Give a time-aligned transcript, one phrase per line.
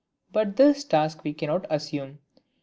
[0.31, 2.17] But this task we cannot assume.